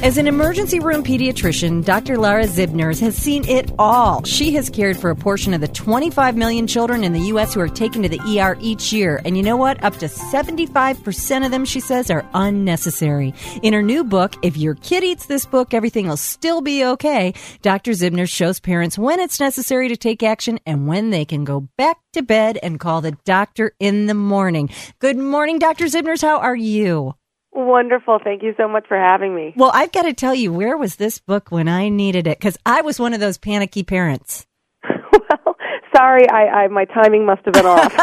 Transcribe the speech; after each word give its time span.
As 0.00 0.16
an 0.16 0.28
emergency 0.28 0.78
room 0.78 1.02
pediatrician, 1.02 1.84
Dr. 1.84 2.18
Lara 2.18 2.44
Zibners 2.44 3.00
has 3.00 3.16
seen 3.16 3.44
it 3.48 3.72
all. 3.80 4.22
She 4.22 4.52
has 4.52 4.70
cared 4.70 4.96
for 4.96 5.10
a 5.10 5.16
portion 5.16 5.52
of 5.52 5.60
the 5.60 5.66
25 5.66 6.36
million 6.36 6.68
children 6.68 7.02
in 7.02 7.12
the 7.12 7.26
U.S. 7.32 7.52
who 7.52 7.58
are 7.60 7.68
taken 7.68 8.04
to 8.04 8.08
the 8.08 8.20
ER 8.38 8.56
each 8.60 8.92
year. 8.92 9.20
And 9.24 9.36
you 9.36 9.42
know 9.42 9.56
what? 9.56 9.82
Up 9.82 9.96
to 9.96 10.06
75% 10.06 11.44
of 11.44 11.50
them, 11.50 11.64
she 11.64 11.80
says, 11.80 12.12
are 12.12 12.24
unnecessary. 12.32 13.34
In 13.64 13.72
her 13.72 13.82
new 13.82 14.04
book, 14.04 14.36
If 14.40 14.56
Your 14.56 14.76
Kid 14.76 15.02
Eats 15.02 15.26
This 15.26 15.44
Book, 15.44 15.74
Everything 15.74 16.06
Will 16.06 16.16
Still 16.16 16.60
Be 16.60 16.84
Okay, 16.84 17.34
Dr. 17.62 17.90
Zibners 17.90 18.30
shows 18.30 18.60
parents 18.60 18.96
when 18.96 19.18
it's 19.18 19.40
necessary 19.40 19.88
to 19.88 19.96
take 19.96 20.22
action 20.22 20.60
and 20.64 20.86
when 20.86 21.10
they 21.10 21.24
can 21.24 21.42
go 21.42 21.68
back 21.76 21.96
to 22.12 22.22
bed 22.22 22.56
and 22.62 22.78
call 22.78 23.00
the 23.00 23.18
doctor 23.24 23.72
in 23.80 24.06
the 24.06 24.14
morning. 24.14 24.70
Good 25.00 25.18
morning, 25.18 25.58
Dr. 25.58 25.86
Zibners. 25.86 26.22
How 26.22 26.38
are 26.38 26.56
you? 26.56 27.14
Wonderful. 27.52 28.20
Thank 28.22 28.42
you 28.42 28.54
so 28.56 28.68
much 28.68 28.86
for 28.86 28.96
having 28.96 29.34
me. 29.34 29.52
Well, 29.56 29.70
I've 29.74 29.92
got 29.92 30.02
to 30.02 30.12
tell 30.12 30.34
you, 30.34 30.52
where 30.52 30.76
was 30.76 30.96
this 30.96 31.18
book 31.18 31.50
when 31.50 31.68
I 31.68 31.88
needed 31.88 32.26
it? 32.26 32.38
Because 32.38 32.58
I 32.64 32.82
was 32.82 33.00
one 33.00 33.14
of 33.14 33.20
those 33.20 33.38
panicky 33.38 33.82
parents. 33.82 34.46
well, 34.84 35.56
sorry, 35.96 36.28
I, 36.30 36.64
I 36.64 36.68
my 36.68 36.84
timing 36.84 37.26
must 37.26 37.42
have 37.44 37.54
been 37.54 37.66
off. 37.66 37.94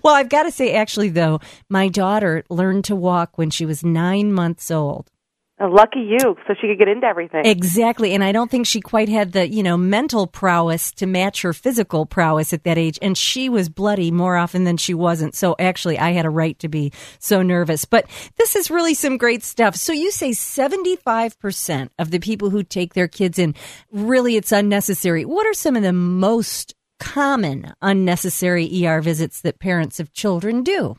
well, 0.02 0.14
I've 0.14 0.28
got 0.28 0.44
to 0.44 0.50
say, 0.50 0.74
actually, 0.74 1.10
though, 1.10 1.40
my 1.68 1.88
daughter 1.88 2.44
learned 2.48 2.84
to 2.86 2.96
walk 2.96 3.38
when 3.38 3.50
she 3.50 3.66
was 3.66 3.84
nine 3.84 4.32
months 4.32 4.70
old. 4.70 5.10
Lucky 5.58 6.00
you, 6.00 6.36
so 6.46 6.54
she 6.60 6.68
could 6.68 6.78
get 6.78 6.88
into 6.88 7.06
everything. 7.06 7.46
Exactly, 7.46 8.12
and 8.12 8.22
I 8.22 8.30
don't 8.30 8.50
think 8.50 8.66
she 8.66 8.82
quite 8.82 9.08
had 9.08 9.32
the 9.32 9.48
you 9.48 9.62
know 9.62 9.78
mental 9.78 10.26
prowess 10.26 10.92
to 10.92 11.06
match 11.06 11.40
her 11.40 11.54
physical 11.54 12.04
prowess 12.04 12.52
at 12.52 12.64
that 12.64 12.76
age, 12.76 12.98
and 13.00 13.16
she 13.16 13.48
was 13.48 13.70
bloody 13.70 14.10
more 14.10 14.36
often 14.36 14.64
than 14.64 14.76
she 14.76 14.92
wasn't. 14.92 15.34
So 15.34 15.56
actually, 15.58 15.98
I 15.98 16.12
had 16.12 16.26
a 16.26 16.30
right 16.30 16.58
to 16.58 16.68
be 16.68 16.92
so 17.18 17.40
nervous. 17.40 17.86
But 17.86 18.04
this 18.36 18.54
is 18.54 18.70
really 18.70 18.92
some 18.92 19.16
great 19.16 19.42
stuff. 19.42 19.76
So 19.76 19.94
you 19.94 20.10
say 20.10 20.34
seventy 20.34 20.94
five 20.96 21.38
percent 21.38 21.90
of 21.98 22.10
the 22.10 22.18
people 22.18 22.50
who 22.50 22.62
take 22.62 22.92
their 22.92 23.08
kids 23.08 23.38
in 23.38 23.54
really 23.90 24.36
it's 24.36 24.52
unnecessary. 24.52 25.24
What 25.24 25.46
are 25.46 25.54
some 25.54 25.74
of 25.74 25.82
the 25.82 25.94
most 25.94 26.74
common 27.00 27.72
unnecessary 27.80 28.84
ER 28.84 29.00
visits 29.00 29.40
that 29.40 29.58
parents 29.58 30.00
of 30.00 30.12
children 30.12 30.62
do? 30.62 30.96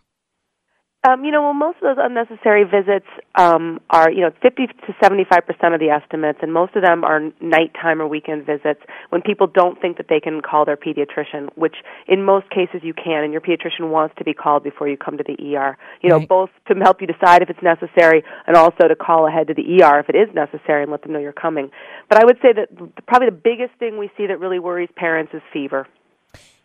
Um, 1.04 1.24
you 1.24 1.32
know, 1.32 1.44
well, 1.44 1.54
most 1.54 1.78
of 1.78 1.96
those 1.96 2.04
unnecessary 2.04 2.64
visits 2.64 3.06
um, 3.36 3.80
are, 3.90 4.12
you 4.12 4.22
know, 4.22 4.32
50 4.42 4.68
to 4.68 4.96
75 5.02 5.46
percent 5.46 5.74
of 5.74 5.80
the 5.80 5.90
estimates, 5.90 6.40
and 6.42 6.52
most 6.52 6.76
of 6.76 6.82
them 6.82 7.04
are 7.04 7.22
nighttime 7.40 8.02
or 8.02 8.08
weekend 8.08 8.46
visits 8.46 8.82
when 9.10 9.22
people 9.22 9.48
don't 9.48 9.80
think 9.80 9.98
that 9.98 10.08
they 10.10 10.20
can 10.20 10.42
call 10.42 10.66
their 10.66 10.76
pediatrician, 10.76 11.50
which 11.56 11.76
in 12.08 12.24
most 12.24 12.50
cases 12.50 12.82
you 12.84 12.94
can, 12.94 13.24
and 13.24 13.32
your 13.32 13.42
pediatrician 13.42 13.90
wants 13.90 14.16
to 14.18 14.24
be 14.24 14.34
called 14.34 14.64
before 14.64 14.90
you 14.90 14.98
come 14.98 15.18
to 15.18 15.24
the 15.24 15.56
ER. 15.56 15.78
You 16.02 16.10
know, 16.10 16.18
Right. 16.18 16.28
both 16.28 16.50
to 16.68 16.74
help 16.82 17.00
you 17.00 17.08
decide 17.08 17.42
if 17.44 17.50
it's 17.50 17.62
necessary, 17.62 18.24
and 18.48 18.58
also 18.58 18.88
to 18.88 18.96
call 18.96 19.28
ahead 19.28 19.48
to 19.48 19.54
the 19.54 19.84
ER 19.84 20.00
if 20.00 20.10
it 20.10 20.16
is 20.16 20.34
necessary 20.34 20.82
and 20.82 20.92
let 20.92 21.04
them 21.04 21.14
know 21.14 21.20
you're 21.20 21.32
coming. 21.32 21.70
But 22.10 22.18
I 22.20 22.26
would 22.26 22.40
say 22.42 22.54
that 22.54 22.70
probably 23.06 23.30
the 23.30 23.40
biggest 23.44 23.74
thing 23.78 23.98
we 23.98 24.10
see 24.18 24.28
that 24.28 24.40
really 24.40 24.60
worries 24.60 24.90
parents 24.96 25.32
is 25.34 25.42
fever. 25.54 25.88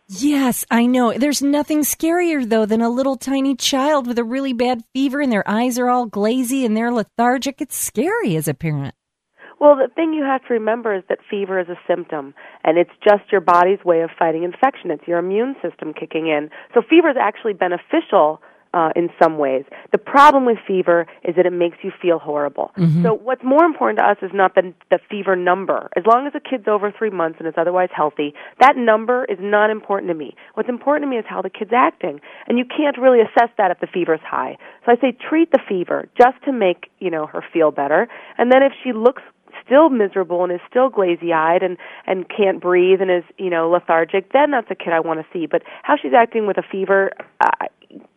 Yes, 0.07 0.65
I 0.69 0.85
know. 0.85 1.13
There's 1.13 1.41
nothing 1.41 1.81
scarier 1.81 2.47
though 2.47 2.65
than 2.65 2.81
a 2.81 2.89
little 2.89 3.15
tiny 3.15 3.55
child 3.55 4.05
with 4.05 4.19
a 4.19 4.23
really 4.23 4.53
bad 4.53 4.83
fever 4.93 5.21
and 5.21 5.31
their 5.31 5.47
eyes 5.49 5.79
are 5.79 5.89
all 5.89 6.05
glazy 6.05 6.65
and 6.65 6.75
they're 6.75 6.91
lethargic. 6.91 7.61
It's 7.61 7.77
scary 7.77 8.35
as 8.35 8.47
a 8.47 8.53
parent. 8.53 8.95
Well, 9.59 9.77
the 9.77 9.87
thing 9.95 10.11
you 10.11 10.23
have 10.23 10.45
to 10.47 10.53
remember 10.53 10.93
is 10.93 11.03
that 11.07 11.19
fever 11.29 11.57
is 11.57 11.69
a 11.69 11.79
symptom, 11.87 12.33
and 12.65 12.77
it's 12.77 12.91
just 13.01 13.31
your 13.31 13.39
body's 13.39 13.79
way 13.85 14.01
of 14.01 14.09
fighting 14.19 14.43
infection. 14.43 14.91
It's 14.91 15.07
your 15.07 15.19
immune 15.19 15.55
system 15.61 15.93
kicking 15.93 16.27
in. 16.27 16.49
So 16.73 16.81
fever 16.81 17.09
is 17.09 17.15
actually 17.17 17.53
beneficial 17.53 18.41
uh, 18.73 18.89
in 18.95 19.09
some 19.21 19.37
ways. 19.37 19.65
The 19.91 19.97
problem 19.97 20.45
with 20.45 20.57
fever 20.65 21.05
is 21.23 21.35
that 21.35 21.45
it 21.45 21.53
makes 21.53 21.77
you 21.83 21.91
feel 22.01 22.19
horrible. 22.19 22.71
So 23.03 23.13
what's 23.13 23.43
more 23.43 23.63
important 23.63 23.99
to 23.99 24.05
us 24.05 24.17
is 24.21 24.31
not 24.33 24.55
the, 24.55 24.73
the 24.89 24.99
fever 25.09 25.35
number. 25.35 25.89
As 25.95 26.03
long 26.05 26.27
as 26.27 26.33
a 26.35 26.39
kid's 26.39 26.67
over 26.67 26.91
three 26.91 27.09
months 27.09 27.37
and 27.39 27.47
is 27.47 27.53
otherwise 27.57 27.89
healthy, 27.95 28.33
that 28.59 28.75
number 28.75 29.25
is 29.25 29.37
not 29.39 29.69
important 29.69 30.09
to 30.09 30.15
me. 30.15 30.35
What's 30.55 30.69
important 30.69 31.03
to 31.03 31.09
me 31.09 31.17
is 31.17 31.25
how 31.27 31.41
the 31.41 31.49
kid's 31.49 31.71
acting, 31.73 32.19
and 32.47 32.57
you 32.57 32.65
can't 32.65 32.97
really 32.97 33.19
assess 33.21 33.49
that 33.57 33.71
if 33.71 33.79
the 33.79 33.87
fever's 33.87 34.21
high. 34.23 34.57
So 34.85 34.91
I 34.91 34.95
say 34.95 35.11
treat 35.11 35.51
the 35.51 35.59
fever 35.67 36.09
just 36.17 36.43
to 36.45 36.51
make 36.51 36.89
you 36.99 37.09
know 37.09 37.25
her 37.27 37.43
feel 37.53 37.71
better, 37.71 38.07
and 38.37 38.51
then 38.51 38.63
if 38.63 38.73
she 38.83 38.93
looks 38.93 39.21
still 39.65 39.89
miserable 39.89 40.43
and 40.43 40.51
is 40.51 40.59
still 40.69 40.89
glazy 40.89 41.31
eyed 41.31 41.63
and 41.63 41.77
and 42.05 42.25
can't 42.29 42.61
breathe 42.61 43.01
and 43.01 43.11
is 43.11 43.23
you 43.37 43.49
know 43.49 43.69
lethargic 43.69 44.31
then 44.33 44.51
that's 44.51 44.69
a 44.71 44.75
kid 44.75 44.93
i 44.93 44.99
want 44.99 45.19
to 45.19 45.25
see 45.31 45.45
but 45.45 45.61
how 45.83 45.95
she's 45.95 46.13
acting 46.13 46.47
with 46.47 46.57
a 46.57 46.63
fever 46.63 47.11
uh, 47.39 47.49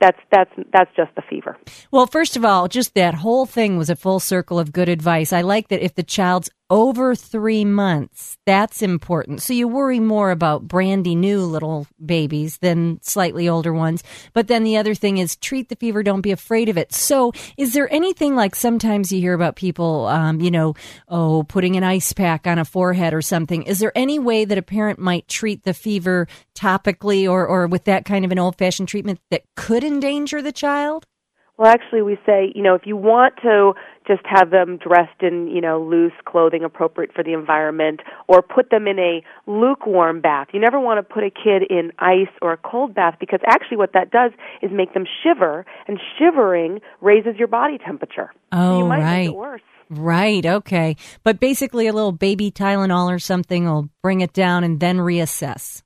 that's 0.00 0.19
that's 0.31 0.50
that's 0.72 0.91
just 0.97 1.14
the 1.14 1.22
fever 1.22 1.56
Well, 1.91 2.06
first 2.06 2.37
of 2.37 2.44
all, 2.44 2.69
just 2.69 2.94
that 2.94 3.14
whole 3.14 3.47
thing 3.47 3.76
was 3.78 3.91
a 3.91 3.97
full 3.97 4.20
circle 4.20 4.59
of 4.59 4.72
good 4.72 4.88
advice. 4.88 5.32
I 5.32 5.42
like 5.42 5.69
that 5.69 5.84
if 5.84 5.94
the 5.94 6.03
child's 6.03 6.50
over 6.69 7.15
three 7.15 7.65
months, 7.65 8.38
that's 8.44 8.82
important. 8.82 9.43
So 9.43 9.53
you 9.53 9.69
worry 9.69 10.00
more 10.00 10.31
about 10.31 10.66
brandy 10.66 11.15
new 11.15 11.41
little 11.41 11.87
babies 12.04 12.59
than 12.59 13.00
slightly 13.03 13.49
older 13.49 13.72
ones. 13.72 14.03
But 14.32 14.49
then 14.49 14.65
the 14.65 14.77
other 14.77 14.94
thing 14.94 15.19
is 15.19 15.37
treat 15.37 15.69
the 15.69 15.77
fever, 15.77 16.03
don't 16.03 16.22
be 16.22 16.32
afraid 16.32 16.69
of 16.69 16.77
it. 16.77 16.93
So 16.93 17.32
is 17.56 17.72
there 17.72 17.93
anything 17.93 18.34
like 18.34 18.54
sometimes 18.54 19.12
you 19.12 19.21
hear 19.21 19.34
about 19.34 19.56
people, 19.56 20.06
um, 20.06 20.41
you 20.41 20.50
know, 20.50 20.75
oh, 21.09 21.44
putting 21.44 21.77
an 21.77 21.84
ice 21.84 22.12
pack 22.12 22.47
on 22.47 22.59
a 22.59 22.65
forehead 22.65 23.15
or 23.15 23.22
something? 23.22 23.62
Is 23.62 23.78
there 23.78 23.93
any 23.94 24.19
way 24.19 24.44
that 24.44 24.59
a 24.59 24.62
parent 24.62 24.98
might 24.98 25.28
treat 25.28 25.62
the 25.62 25.75
fever 25.75 26.27
topically 26.54 27.31
or, 27.31 27.47
or 27.47 27.66
with 27.66 27.84
that 27.84 28.04
kind 28.04 28.25
of 28.25 28.33
an 28.33 28.38
old 28.38 28.59
fashioned 28.59 28.88
treatment 28.88 29.21
that 29.31 29.44
could 29.54 29.84
endanger 29.84 30.43
the 30.43 30.53
child? 30.53 31.06
Well 31.56 31.71
actually 31.71 32.03
we 32.03 32.17
say 32.27 32.53
you 32.55 32.62
know 32.62 32.75
if 32.75 32.83
you 32.84 32.97
want 32.97 33.34
to 33.43 33.72
just 34.06 34.22
have 34.25 34.50
them 34.50 34.78
dressed 34.78 35.22
in 35.22 35.49
you 35.49 35.61
know 35.61 35.83
loose 35.83 36.12
clothing 36.25 36.65
appropriate 36.65 37.12
for 37.15 37.22
the 37.22 37.33
environment 37.33 38.00
or 38.28 38.43
put 38.43 38.71
them 38.71 38.87
in 38.87 38.99
a 38.99 39.22
lukewarm 39.47 40.21
bath 40.21 40.49
you 40.53 40.61
never 40.61 40.78
want 40.81 40.99
to 40.99 41.15
put 41.15 41.25
a 41.25 41.31
kid 41.31 41.62
in 41.69 41.93
ice 41.99 42.33
or 42.43 42.53
a 42.53 42.56
cold 42.56 42.95
bath 42.95 43.16
because 43.21 43.41
actually 43.47 43.77
what 43.77 43.93
that 43.93 44.11
does 44.11 44.33
is 44.62 44.71
make 44.72 44.93
them 44.95 45.05
shiver 45.22 45.65
and 45.87 45.99
shivering 46.19 46.81
raises 47.00 47.37
your 47.39 47.49
body 47.49 47.78
temperature 47.78 48.31
So 48.53 48.59
Oh, 48.59 48.78
you 48.78 48.84
might 48.84 48.99
make 48.99 49.05
right. 49.05 49.28
it 49.28 49.34
worse 49.34 49.62
Right. 49.89 50.45
Okay. 50.45 50.97
But 51.22 51.39
basically, 51.39 51.87
a 51.87 51.93
little 51.93 52.12
baby 52.12 52.50
Tylenol 52.50 53.09
or 53.09 53.19
something 53.19 53.66
will 53.66 53.89
bring 54.03 54.21
it 54.21 54.33
down 54.33 54.65
and 54.65 54.81
then 54.81 54.99
reassess. 54.99 55.83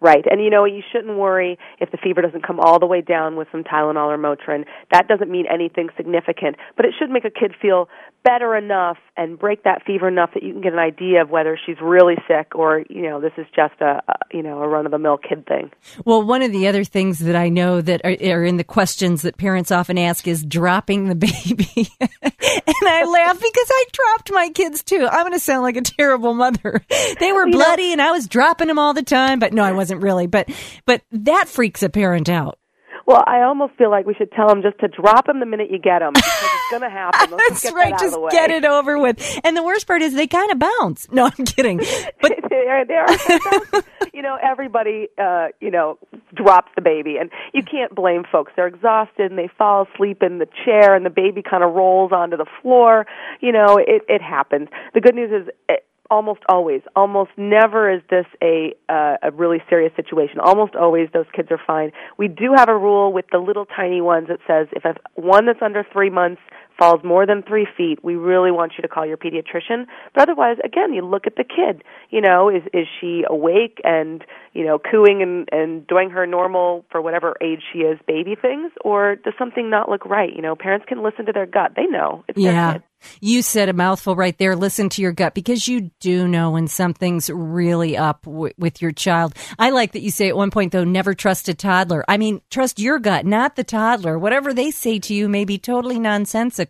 Right. 0.00 0.24
And 0.30 0.42
you 0.42 0.50
know, 0.50 0.66
you 0.66 0.82
shouldn't 0.92 1.16
worry 1.16 1.58
if 1.80 1.90
the 1.90 1.96
fever 1.96 2.20
doesn't 2.20 2.46
come 2.46 2.60
all 2.60 2.78
the 2.78 2.86
way 2.86 3.00
down 3.00 3.36
with 3.36 3.48
some 3.50 3.64
Tylenol 3.64 4.08
or 4.08 4.18
Motrin. 4.18 4.66
That 4.92 5.08
doesn't 5.08 5.30
mean 5.30 5.46
anything 5.52 5.88
significant, 5.96 6.56
but 6.76 6.84
it 6.84 6.94
should 6.98 7.08
make 7.08 7.24
a 7.24 7.30
kid 7.30 7.54
feel 7.60 7.88
better 8.22 8.56
enough 8.56 8.98
and 9.16 9.38
break 9.38 9.64
that 9.64 9.82
fever 9.86 10.08
enough 10.08 10.30
that 10.34 10.42
you 10.42 10.52
can 10.52 10.60
get 10.60 10.72
an 10.72 10.78
idea 10.78 11.22
of 11.22 11.30
whether 11.30 11.58
she's 11.64 11.76
really 11.80 12.16
sick 12.28 12.54
or, 12.54 12.84
you 12.90 13.02
know, 13.02 13.20
this 13.20 13.32
is 13.38 13.46
just 13.54 13.80
a, 13.80 14.02
a 14.06 14.14
you 14.32 14.42
know, 14.42 14.60
a 14.62 14.68
run 14.68 14.84
of 14.84 14.92
the 14.92 14.98
mill 14.98 15.16
kid 15.16 15.46
thing. 15.46 15.70
Well, 16.04 16.22
one 16.22 16.42
of 16.42 16.52
the 16.52 16.66
other 16.68 16.84
things 16.84 17.20
that 17.20 17.36
I 17.36 17.48
know 17.48 17.80
that 17.80 18.02
are, 18.04 18.16
are 18.32 18.44
in 18.44 18.58
the 18.58 18.64
questions 18.64 19.22
that 19.22 19.38
parents 19.38 19.70
often 19.70 19.96
ask 19.96 20.28
is 20.28 20.44
dropping 20.44 21.08
the 21.08 21.14
baby. 21.14 21.88
I 22.96 23.04
laugh 23.04 23.36
because 23.40 23.68
I 23.70 23.84
dropped 23.92 24.32
my 24.32 24.48
kids 24.50 24.82
too. 24.82 25.06
I'm 25.10 25.22
going 25.22 25.32
to 25.32 25.38
sound 25.40 25.62
like 25.62 25.76
a 25.76 25.82
terrible 25.82 26.34
mother. 26.34 26.84
They 27.20 27.32
were 27.32 27.46
You 27.46 27.52
know- 27.52 27.58
bloody 27.58 27.92
and 27.92 28.00
I 28.02 28.10
was 28.12 28.26
dropping 28.26 28.68
them 28.68 28.78
all 28.78 28.94
the 28.94 29.02
time, 29.02 29.38
but 29.38 29.52
no, 29.52 29.62
I 29.62 29.72
wasn't 29.72 30.02
really. 30.02 30.26
But 30.26 30.48
but 30.84 31.02
that 31.12 31.48
freaks 31.48 31.82
a 31.82 31.88
parent 31.88 32.28
out. 32.28 32.58
Well, 33.06 33.22
I 33.26 33.42
almost 33.42 33.74
feel 33.76 33.90
like 33.90 34.04
we 34.04 34.14
should 34.14 34.32
tell 34.32 34.48
them 34.48 34.62
just 34.62 34.78
to 34.80 34.88
drop 34.88 35.26
them 35.26 35.38
the 35.38 35.46
minute 35.46 35.70
you 35.70 35.78
get 35.78 36.00
them 36.00 36.12
because 36.12 36.32
it's 36.42 36.70
going 36.70 36.82
to 36.82 36.90
happen. 36.90 37.30
Let's 37.30 37.48
That's 37.48 37.62
just 37.62 37.74
get 37.74 37.74
right. 37.74 37.90
that 37.90 38.00
Just 38.00 38.06
of 38.06 38.12
the 38.14 38.20
way. 38.20 38.30
get 38.32 38.50
it 38.50 38.64
over 38.64 38.98
with. 38.98 39.40
And 39.44 39.56
the 39.56 39.62
worst 39.62 39.86
part 39.86 40.02
is 40.02 40.14
they 40.14 40.26
kind 40.26 40.50
of 40.50 40.58
bounce. 40.58 41.06
No, 41.12 41.26
I'm 41.26 41.44
kidding. 41.44 41.78
But 42.20 42.32
they 42.50 42.66
are, 42.68 42.84
they 42.84 42.94
are 42.94 43.84
you 44.12 44.22
know, 44.22 44.36
everybody, 44.42 45.06
uh, 45.18 45.48
you 45.60 45.70
know, 45.70 45.98
drops 46.34 46.72
the 46.74 46.82
baby, 46.82 47.16
and 47.20 47.30
you 47.54 47.62
can't 47.62 47.94
blame 47.94 48.24
folks. 48.30 48.52
They're 48.56 48.66
exhausted 48.66 49.30
and 49.30 49.38
they 49.38 49.48
fall 49.56 49.86
asleep 49.94 50.22
in 50.22 50.38
the 50.38 50.48
chair, 50.64 50.96
and 50.96 51.06
the 51.06 51.10
baby 51.10 51.42
kind 51.48 51.62
of 51.62 51.74
rolls 51.74 52.10
onto 52.12 52.36
the 52.36 52.46
floor. 52.60 53.06
You 53.40 53.52
know, 53.52 53.76
it 53.78 54.02
it 54.08 54.20
happens. 54.22 54.68
The 54.94 55.00
good 55.00 55.14
news 55.14 55.30
is. 55.30 55.48
It, 55.68 55.84
Almost 56.10 56.40
always, 56.48 56.82
almost 56.94 57.30
never 57.36 57.90
is 57.92 58.02
this 58.08 58.26
a 58.42 58.74
uh, 58.88 59.16
a 59.22 59.30
really 59.32 59.62
serious 59.68 59.92
situation. 59.96 60.38
Almost 60.40 60.76
always, 60.76 61.08
those 61.12 61.26
kids 61.34 61.48
are 61.50 61.60
fine. 61.66 61.90
We 62.16 62.28
do 62.28 62.52
have 62.54 62.68
a 62.68 62.76
rule 62.76 63.12
with 63.12 63.26
the 63.32 63.38
little 63.38 63.66
tiny 63.66 64.00
ones 64.00 64.28
that 64.28 64.38
says 64.46 64.68
if 64.72 64.84
one 65.14 65.46
that's 65.46 65.62
under 65.62 65.84
three 65.92 66.10
months 66.10 66.40
falls 66.78 67.02
more 67.02 67.26
than 67.26 67.42
three 67.42 67.66
feet, 67.76 68.02
we 68.02 68.14
really 68.14 68.50
want 68.50 68.72
you 68.76 68.82
to 68.82 68.88
call 68.88 69.06
your 69.06 69.16
pediatrician. 69.16 69.86
But 70.14 70.22
otherwise, 70.22 70.58
again, 70.64 70.92
you 70.92 71.04
look 71.04 71.26
at 71.26 71.36
the 71.36 71.44
kid. 71.44 71.82
You 72.10 72.20
know, 72.20 72.48
is 72.48 72.62
is 72.72 72.86
she 73.00 73.24
awake 73.28 73.80
and 73.84 74.24
you 74.52 74.64
know 74.64 74.78
cooing 74.78 75.22
and 75.22 75.48
and 75.52 75.86
doing 75.86 76.10
her 76.10 76.26
normal 76.26 76.84
for 76.90 77.00
whatever 77.00 77.34
age 77.40 77.62
she 77.72 77.80
is 77.80 77.98
baby 78.06 78.36
things, 78.40 78.72
or 78.84 79.16
does 79.16 79.34
something 79.38 79.70
not 79.70 79.88
look 79.88 80.04
right? 80.04 80.34
You 80.34 80.42
know, 80.42 80.54
parents 80.54 80.86
can 80.88 81.02
listen 81.02 81.26
to 81.26 81.32
their 81.32 81.46
gut. 81.46 81.72
They 81.76 81.86
know. 81.86 82.24
It's 82.28 82.38
Yeah. 82.38 82.78
You 83.20 83.42
said 83.42 83.68
a 83.68 83.74
mouthful 83.74 84.16
right 84.16 84.36
there. 84.38 84.56
Listen 84.56 84.88
to 84.88 85.02
your 85.02 85.12
gut 85.12 85.34
because 85.34 85.68
you 85.68 85.90
do 86.00 86.26
know 86.26 86.52
when 86.52 86.66
something's 86.66 87.28
really 87.30 87.96
up 87.96 88.22
w- 88.22 88.54
with 88.58 88.80
your 88.80 88.90
child. 88.90 89.34
I 89.58 89.70
like 89.70 89.92
that 89.92 90.00
you 90.00 90.10
say 90.10 90.28
at 90.28 90.36
one 90.36 90.50
point, 90.50 90.72
though, 90.72 90.82
never 90.82 91.12
trust 91.14 91.48
a 91.48 91.54
toddler. 91.54 92.04
I 92.08 92.16
mean, 92.16 92.40
trust 92.50 92.80
your 92.80 92.98
gut, 92.98 93.26
not 93.26 93.54
the 93.54 93.64
toddler. 93.64 94.18
Whatever 94.18 94.52
they 94.54 94.70
say 94.70 94.98
to 94.98 95.14
you 95.14 95.28
may 95.28 95.44
be 95.44 95.58
totally 95.58 96.00
nonsensical. 96.00 96.65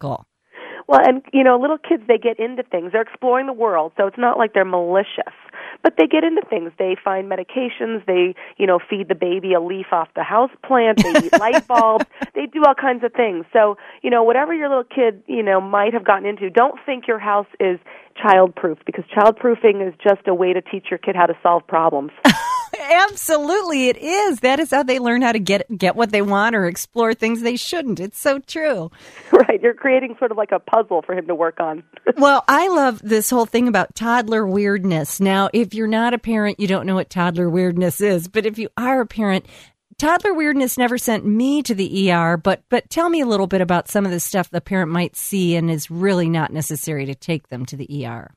Well, 0.89 1.01
and 1.05 1.23
you 1.33 1.43
know, 1.43 1.59
little 1.59 1.79
kids 1.79 2.05
they 2.07 2.19
get 2.19 2.39
into 2.39 2.63
things. 2.63 2.93
They're 2.93 3.03
exploring 3.03 3.47
the 3.47 3.53
world, 3.53 3.93
so 3.97 4.07
it's 4.07 4.19
not 4.19 4.39
like 4.39 4.55
they're 4.55 4.65
malicious. 4.65 5.35
But 5.83 5.95
they 5.99 6.07
get 6.07 6.25
into 6.25 6.43
things. 6.49 6.73
They 6.79 6.97
find 7.03 7.31
medications. 7.31 8.05
They, 8.07 8.35
you 8.57 8.67
know, 8.67 8.79
feed 8.79 9.09
the 9.09 9.15
baby 9.15 9.53
a 9.53 9.61
leaf 9.61 9.87
off 9.93 10.09
the 10.15 10.23
house 10.23 10.51
plant. 10.65 11.03
They 11.03 11.27
eat 11.27 11.39
light 11.39 11.67
bulbs. 11.69 12.07
They 12.35 12.47
do 12.47 12.63
all 12.67 12.75
kinds 12.75 13.05
of 13.05 13.13
things. 13.13 13.45
So, 13.53 13.77
you 14.03 14.11
know, 14.11 14.23
whatever 14.23 14.55
your 14.55 14.69
little 14.69 14.85
kid, 14.85 15.23
you 15.27 15.43
know, 15.43 15.61
might 15.61 15.93
have 15.93 16.05
gotten 16.05 16.27
into, 16.27 16.51
don't 16.51 16.79
think 16.87 17.07
your 17.07 17.19
house 17.19 17.47
is 17.61 17.79
child-proof 18.21 18.79
because 18.87 19.05
child-proofing 19.15 19.83
is 19.83 19.95
just 20.03 20.27
a 20.27 20.35
way 20.35 20.53
to 20.53 20.63
teach 20.63 20.87
your 20.91 20.99
kid 20.99 21.15
how 21.15 21.27
to 21.27 21.35
solve 21.43 21.67
problems. 21.67 22.13
Absolutely, 22.81 23.89
it 23.89 23.97
is. 23.97 24.41
That 24.41 24.61
is 24.61 24.71
how 24.71 24.83
they 24.83 24.99
learn 24.99 25.23
how 25.23 25.33
to 25.33 25.39
get 25.39 25.67
get 25.77 25.97
what 25.97 26.11
they 26.11 26.23
want 26.23 26.55
or 26.55 26.67
explore 26.67 27.15
things 27.15 27.43
they 27.43 27.57
shouldn't. 27.57 28.01
It's 28.01 28.19
so 28.19 28.39
true. 28.39 28.91
Right, 29.33 29.61
you're 29.61 29.75
creating 29.75 30.17
sort 30.19 30.31
of 30.31 30.37
like 30.37 30.53
a 30.53 30.59
puzzle 30.59 31.03
for 31.03 31.15
him 31.15 31.27
to 31.27 31.35
work 31.35 31.61
on. 31.61 31.83
well, 32.17 32.43
I 32.49 32.69
love 32.69 33.01
this 33.03 33.29
whole 33.29 33.45
thing 33.45 33.69
about 33.69 33.95
toddler 33.95 34.47
weirdness. 34.47 35.21
Now, 35.21 35.51
if 35.53 35.75
you're 35.75 35.87
not 35.87 36.15
a 36.15 36.19
parent, 36.19 36.59
you 36.59 36.67
don't 36.67 36.87
know 36.87 36.95
what 36.95 37.11
toddler 37.11 37.51
weirdness 37.51 38.01
is, 38.01 38.29
but 38.29 38.47
if 38.47 38.59
you 38.59 38.69
are 38.77 39.01
a 39.01 39.07
parent, 39.07 39.47
toddler 39.99 40.33
weirdness 40.33 40.79
never 40.79 40.97
sent 40.97 41.27
me 41.27 41.63
to 41.63 41.75
the 41.75 42.11
ER, 42.11 42.37
but 42.37 42.63
but 42.69 42.89
tell 42.89 43.09
me 43.09 43.21
a 43.21 43.27
little 43.27 43.47
bit 43.47 43.61
about 43.61 43.89
some 43.89 44.05
of 44.05 44.11
the 44.11 44.21
stuff 44.21 44.51
the 44.51 44.61
parent 44.61 44.91
might 44.91 45.17
see 45.17 45.57
and 45.57 45.71
is 45.71 45.91
really 45.91 46.29
not 46.29 46.53
necessary 46.53 47.07
to 47.07 47.15
take 47.15 47.49
them 47.49 47.67
to 47.67 47.77
the 47.77 48.07
ER. 48.07 48.33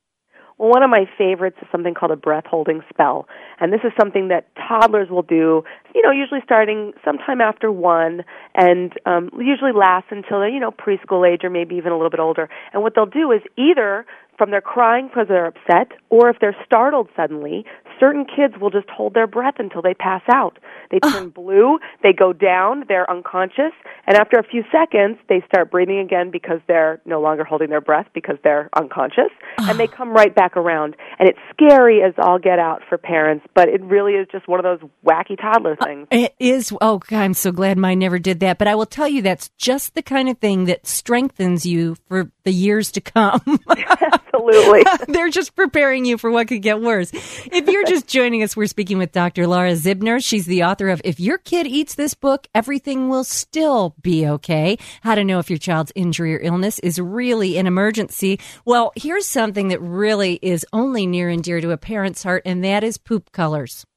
One 0.59 0.83
of 0.83 0.89
my 0.89 1.05
favorites 1.17 1.55
is 1.61 1.69
something 1.71 1.93
called 1.93 2.11
a 2.11 2.17
breath 2.17 2.43
holding 2.45 2.81
spell. 2.89 3.29
And 3.61 3.71
this 3.71 3.79
is 3.85 3.93
something 3.97 4.27
that 4.27 4.45
toddlers 4.67 5.09
will 5.09 5.21
do, 5.21 5.63
you 5.95 6.01
know, 6.01 6.11
usually 6.11 6.41
starting 6.43 6.91
sometime 7.05 7.39
after 7.39 7.71
one 7.71 8.25
and 8.55 8.91
um, 9.05 9.29
usually 9.39 9.71
lasts 9.71 10.09
until 10.11 10.39
they're, 10.39 10.49
you 10.49 10.59
know, 10.59 10.71
preschool 10.71 11.25
age 11.25 11.45
or 11.45 11.49
maybe 11.49 11.75
even 11.75 11.93
a 11.93 11.95
little 11.95 12.09
bit 12.09 12.19
older. 12.19 12.49
And 12.73 12.83
what 12.83 12.93
they'll 12.93 13.05
do 13.05 13.31
is 13.31 13.39
either 13.57 14.05
from 14.37 14.51
their 14.51 14.59
crying 14.59 15.07
because 15.07 15.27
they're 15.29 15.45
upset 15.45 15.93
or 16.09 16.29
if 16.29 16.35
they're 16.41 16.57
startled 16.65 17.07
suddenly, 17.15 17.63
certain 17.99 18.25
kids 18.25 18.55
will 18.59 18.69
just 18.69 18.89
hold 18.89 19.13
their 19.13 19.27
breath 19.27 19.55
until 19.57 19.81
they 19.81 19.93
pass 19.93 20.21
out. 20.31 20.57
They 20.91 20.99
turn 20.99 21.29
blue, 21.29 21.79
they 22.01 22.13
go 22.13 22.33
down, 22.33 22.85
they're 22.87 23.09
unconscious, 23.09 23.73
and 24.07 24.17
after 24.17 24.37
a 24.37 24.43
few 24.43 24.63
seconds, 24.71 25.17
they 25.27 25.43
start 25.47 25.69
breathing 25.69 25.99
again 25.99 26.31
because 26.31 26.59
they're 26.67 26.99
no 27.05 27.21
longer 27.21 27.43
holding 27.43 27.69
their 27.69 27.81
breath 27.81 28.07
because 28.13 28.37
they're 28.43 28.69
unconscious, 28.75 29.31
and 29.59 29.79
they 29.79 29.87
come 29.87 30.09
right 30.09 30.33
back 30.33 30.57
around. 30.57 30.95
And 31.19 31.29
it's 31.29 31.39
scary 31.53 32.01
as 32.01 32.13
all 32.17 32.39
get 32.39 32.59
out 32.59 32.81
for 32.89 32.97
parents, 32.97 33.45
but 33.53 33.69
it 33.69 33.81
really 33.81 34.13
is 34.13 34.27
just 34.31 34.47
one 34.47 34.59
of 34.59 34.63
those 34.63 34.89
wacky 35.05 35.39
toddler 35.39 35.77
uh, 35.79 35.85
things. 35.85 36.07
It 36.11 36.35
is. 36.39 36.73
Oh, 36.81 36.99
I'm 37.11 37.33
so 37.33 37.51
glad 37.51 37.77
mine 37.77 37.99
never 37.99 38.19
did 38.19 38.39
that. 38.39 38.57
But 38.57 38.67
I 38.67 38.75
will 38.75 38.85
tell 38.85 39.07
you, 39.07 39.21
that's 39.21 39.49
just 39.57 39.95
the 39.95 40.01
kind 40.01 40.29
of 40.29 40.37
thing 40.39 40.65
that 40.65 40.87
strengthens 40.87 41.65
you 41.65 41.95
for 42.07 42.31
the 42.43 42.51
years 42.51 42.91
to 42.93 43.01
come. 43.01 43.41
Absolutely. 44.39 44.83
They're 45.07 45.29
just 45.29 45.55
preparing 45.55 46.05
you 46.05 46.17
for 46.17 46.31
what 46.31 46.47
could 46.47 46.61
get 46.61 46.81
worse. 46.81 47.11
If 47.13 47.67
you're 47.67 47.85
just 47.89 48.07
joining 48.07 48.43
us, 48.43 48.55
we're 48.55 48.67
speaking 48.67 48.99
with 48.99 49.11
Dr. 49.11 49.47
Laura 49.47 49.71
Zibner. 49.71 50.23
She's 50.23 50.45
the 50.45 50.63
author 50.63 50.89
of 50.89 51.01
If 51.03 51.19
Your 51.19 51.39
Kid 51.39 51.65
Eats 51.65 51.95
This 51.95 52.13
Book, 52.13 52.47
Everything 52.53 53.09
Will 53.09 53.23
Still 53.23 53.95
Be 53.99 54.27
Okay. 54.27 54.77
How 55.01 55.15
to 55.15 55.23
know 55.23 55.39
if 55.39 55.49
your 55.49 55.57
child's 55.57 55.91
injury 55.95 56.35
or 56.35 56.39
illness 56.39 56.77
is 56.79 56.99
really 56.99 57.57
an 57.57 57.65
emergency. 57.65 58.39
Well, 58.63 58.91
here's 58.95 59.25
something 59.25 59.69
that 59.69 59.81
really 59.81 60.37
is 60.43 60.65
only 60.71 61.07
near 61.07 61.29
and 61.29 61.43
dear 61.43 61.61
to 61.61 61.71
a 61.71 61.77
parent's 61.77 62.21
heart, 62.21 62.43
and 62.45 62.63
that 62.63 62.83
is 62.83 62.99
poop 62.99 63.31
colors. 63.31 63.87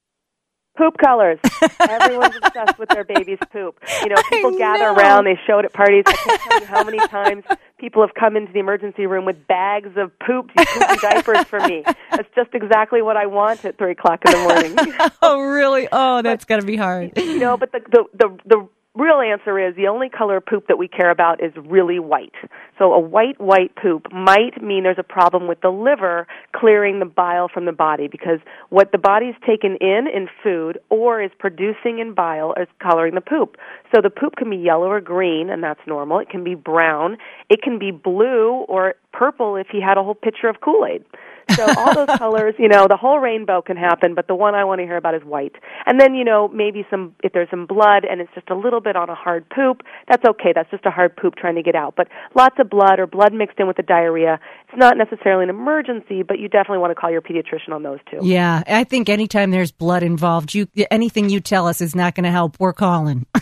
Poop 0.75 0.97
colors. 0.97 1.39
Everyone's 1.79 2.35
obsessed 2.41 2.79
with 2.79 2.89
their 2.89 3.03
baby's 3.03 3.37
poop. 3.51 3.79
You 4.01 4.09
know, 4.09 4.15
people 4.29 4.57
gather 4.57 4.89
around, 4.89 5.25
they 5.25 5.39
show 5.45 5.59
it 5.59 5.65
at 5.65 5.73
parties. 5.73 6.03
I 6.07 6.13
can't 6.13 6.41
tell 6.41 6.59
you 6.61 6.65
how 6.65 6.83
many 6.83 6.99
times 7.07 7.43
people 7.77 8.01
have 8.01 8.15
come 8.15 8.35
into 8.35 8.51
the 8.51 8.59
emergency 8.59 9.05
room 9.05 9.23
with 9.25 9.47
bags 9.47 9.91
of 9.97 10.17
poop, 10.19 10.49
poopy 10.55 10.97
diapers 11.01 11.43
for 11.43 11.59
me. 11.59 11.83
That's 12.11 12.29
just 12.35 12.55
exactly 12.55 13.03
what 13.03 13.17
I 13.17 13.27
want 13.27 13.63
at 13.65 13.77
three 13.77 13.91
o'clock 13.91 14.21
in 14.25 14.31
the 14.31 14.37
morning. 14.39 15.11
oh, 15.21 15.41
really? 15.41 15.87
Oh, 15.91 16.23
that's 16.23 16.45
going 16.45 16.61
to 16.61 16.67
be 16.67 16.75
hard. 16.75 17.11
You 17.17 17.37
know, 17.37 17.55
but 17.55 17.71
the 17.71 17.81
the 17.91 18.05
the, 18.13 18.37
the 18.45 18.69
real 18.95 19.19
answer 19.21 19.57
is 19.57 19.75
the 19.75 19.87
only 19.87 20.07
color 20.09 20.39
poop 20.39 20.67
that 20.67 20.77
we 20.77 20.87
care 20.87 21.09
about 21.09 21.43
is 21.43 21.51
really 21.65 21.99
white. 21.99 22.33
So 22.77 22.93
a 22.93 22.99
white, 22.99 23.39
white 23.41 23.75
poop 23.75 24.11
might 24.11 24.61
mean 24.61 24.83
there's 24.83 24.97
a 24.99 25.03
problem 25.03 25.47
with 25.47 25.61
the 25.61 25.69
liver 25.69 26.27
clearing 26.55 26.99
the 26.99 27.05
bile 27.05 27.47
from 27.51 27.65
the 27.65 27.71
body 27.71 28.07
because 28.07 28.39
what 28.69 28.91
the 28.91 28.97
body's 28.97 29.35
taken 29.45 29.77
in 29.81 30.07
in 30.07 30.27
food 30.43 30.79
or 30.89 31.21
is 31.21 31.31
producing 31.39 31.99
in 31.99 32.13
bile 32.13 32.53
is 32.59 32.67
coloring 32.81 33.15
the 33.15 33.21
poop. 33.21 33.57
So 33.93 34.01
the 34.01 34.11
poop 34.11 34.35
can 34.35 34.49
be 34.49 34.57
yellow 34.57 34.89
or 34.89 35.01
green 35.01 35.49
and 35.49 35.63
that's 35.63 35.81
normal. 35.87 36.19
It 36.19 36.29
can 36.29 36.43
be 36.43 36.55
brown. 36.55 37.17
It 37.49 37.61
can 37.63 37.79
be 37.79 37.91
blue 37.91 38.65
or 38.67 38.93
purple 39.11 39.55
if 39.55 39.67
he 39.71 39.81
had 39.81 39.97
a 39.97 40.03
whole 40.03 40.15
pitcher 40.15 40.49
of 40.49 40.61
Kool-Aid. 40.61 41.03
So 41.51 41.65
all 41.77 41.93
those 41.93 42.17
colors, 42.17 42.55
you 42.57 42.67
know, 42.67 42.87
the 42.87 42.97
whole 42.97 43.19
rainbow 43.19 43.61
can 43.61 43.77
happen, 43.77 44.15
but 44.15 44.27
the 44.27 44.35
one 44.35 44.55
I 44.55 44.63
want 44.63 44.79
to 44.79 44.85
hear 44.85 44.97
about 44.97 45.15
is 45.15 45.23
white. 45.23 45.55
And 45.85 45.99
then, 45.99 46.15
you 46.15 46.23
know, 46.23 46.47
maybe 46.47 46.85
some 46.89 47.15
if 47.23 47.33
there's 47.33 47.49
some 47.49 47.65
blood 47.65 48.05
and 48.09 48.21
it's 48.21 48.33
just 48.33 48.49
a 48.49 48.55
little 48.55 48.81
bit 48.81 48.95
on 48.95 49.09
a 49.09 49.15
hard 49.15 49.49
poop, 49.49 49.81
that's 50.07 50.23
okay. 50.25 50.53
That's 50.53 50.69
just 50.71 50.85
a 50.85 50.91
hard 50.91 51.15
poop 51.15 51.35
trying 51.35 51.55
to 51.55 51.63
get 51.63 51.75
out. 51.75 51.95
But 51.95 52.07
lots 52.35 52.55
of 52.59 52.69
blood 52.69 52.99
or 52.99 53.07
blood 53.07 53.33
mixed 53.33 53.59
in 53.59 53.67
with 53.67 53.77
the 53.77 53.83
diarrhea, 53.83 54.39
it's 54.69 54.77
not 54.79 54.97
necessarily 54.97 55.43
an 55.43 55.49
emergency, 55.49 56.23
but 56.23 56.39
you 56.39 56.47
definitely 56.47 56.79
want 56.79 56.91
to 56.91 56.95
call 56.95 57.11
your 57.11 57.21
pediatrician 57.21 57.73
on 57.73 57.83
those 57.83 57.99
too. 58.09 58.19
Yeah, 58.21 58.63
I 58.67 58.83
think 58.83 59.09
anytime 59.09 59.51
there's 59.51 59.71
blood 59.71 60.03
involved, 60.03 60.53
you 60.53 60.67
anything 60.89 61.29
you 61.29 61.39
tell 61.39 61.67
us 61.67 61.81
is 61.81 61.95
not 61.95 62.15
going 62.15 62.23
to 62.23 62.31
help. 62.31 62.59
We're 62.59 62.73
calling. 62.73 63.25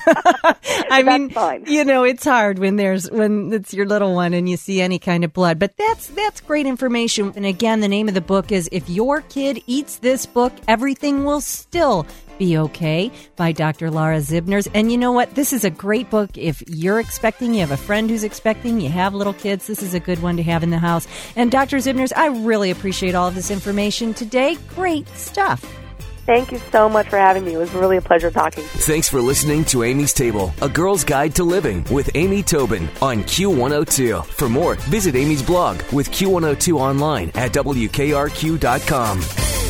I 0.92 1.04
mean, 1.04 1.30
fine. 1.30 1.66
you 1.68 1.86
know, 1.86 2.04
it's 2.04 2.26
hard 2.26 2.60
when 2.60 2.76
there's 2.76 3.10
when 3.10 3.54
it's 3.54 3.74
your 3.74 3.86
little 3.86 4.14
one 4.14 4.34
and 4.34 4.50
you 4.50 4.58
see 4.58 4.82
any 4.82 5.00
kind 5.00 5.24
of 5.24 5.34
blood, 5.34 5.60
but 5.60 5.78
that's 5.78 6.08
that's 6.08 6.42
great 6.42 6.66
information. 6.66 7.34
And 7.36 7.46
again, 7.46 7.80
the 7.80 7.88
name 7.92 8.08
of 8.08 8.14
the 8.14 8.22
book 8.22 8.54
is 8.54 8.70
If 8.72 8.90
Your 8.90 9.20
Kid 9.22 9.62
Eats 9.68 9.98
This 9.98 10.26
Book, 10.26 10.54
Everything 10.68 11.26
Will 11.26 11.42
Still 11.42 12.08
Be 12.40 12.58
Okay 12.58 13.12
by 13.36 13.52
Dr. 13.52 13.92
Laura 13.92 14.18
Zibners. 14.18 14.70
And 14.74 14.90
you 14.90 14.98
know 14.98 15.12
what? 15.12 15.36
This 15.36 15.52
is 15.52 15.66
a 15.66 15.70
great 15.70 16.10
book. 16.10 16.38
If 16.38 16.64
you're 16.68 17.02
expecting, 17.02 17.54
you 17.54 17.60
have 17.60 17.72
a 17.72 17.78
friend 17.78 18.10
who's 18.10 18.24
expecting, 18.24 18.80
you 18.80 18.90
have 18.90 19.14
little 19.14 19.34
kids, 19.34 19.68
this 19.68 19.84
is 19.84 19.94
a 19.94 20.00
good 20.00 20.22
one 20.22 20.38
to 20.38 20.44
have 20.44 20.64
in 20.64 20.70
the 20.70 20.80
house. 20.80 21.06
And 21.36 21.52
Dr. 21.52 21.78
Zibners, 21.78 22.14
I 22.16 22.28
really 22.28 22.72
appreciate 22.72 23.14
all 23.14 23.28
of 23.28 23.36
this 23.36 23.52
information 23.52 24.14
today. 24.14 24.58
Great 24.74 25.08
stuff. 25.10 25.81
Thank 26.26 26.52
you 26.52 26.60
so 26.72 26.88
much 26.88 27.10
for 27.10 27.18
having 27.18 27.44
me. 27.44 27.56
It 27.56 27.58
was 27.58 27.74
really 27.74 27.98
a 27.98 28.02
pleasure 28.02 28.32
talking. 28.32 28.64
Thanks 28.64 29.10
for 29.10 29.20
listening 29.20 29.66
to 29.66 29.84
Amy's 29.84 30.14
Table, 30.14 30.54
a 30.62 30.70
girl's 30.70 31.04
guide 31.04 31.36
to 31.36 31.44
living 31.44 31.84
with 31.92 32.10
Amy 32.16 32.44
Tobin 32.44 32.88
on 33.02 33.24
Q102. 33.24 34.26
For 34.26 34.48
more, 34.48 34.76
visit 34.76 35.16
Amy's 35.16 35.44
blog 35.44 35.82
with 35.92 36.10
Q102 36.12 36.80
online 36.80 37.32
at 37.36 37.52
WKRQ.com. 37.54 39.61